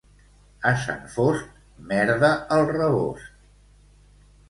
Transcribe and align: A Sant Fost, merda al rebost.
A 0.69 0.71
Sant 0.85 1.03
Fost, 1.17 1.53
merda 1.93 2.33
al 2.59 2.69
rebost. 2.75 3.33